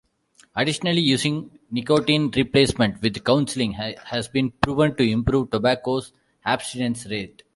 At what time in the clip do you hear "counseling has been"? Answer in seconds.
3.23-4.49